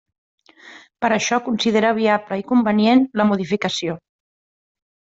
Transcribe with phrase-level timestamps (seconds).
[1.05, 4.03] Per això considera viable i convenient la modificació.